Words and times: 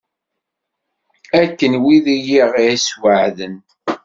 Akken 1.41 1.73
wid 1.83 2.05
i 2.15 2.39
ɣ-yessweεden. 2.53 3.55